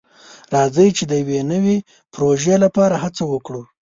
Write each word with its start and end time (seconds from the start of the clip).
راځه 0.53 0.85
چې 0.97 1.03
د 1.07 1.13
یو 1.21 1.47
نوي 1.51 1.77
پروژې 2.13 2.55
لپاره 2.65 2.95
هڅه 3.03 3.23
وکړو. 3.33 3.63